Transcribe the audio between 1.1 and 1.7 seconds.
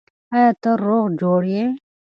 جوړ یې؟